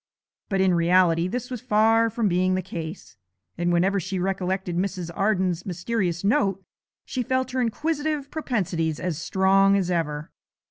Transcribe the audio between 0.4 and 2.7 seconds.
But in reality this was far from being the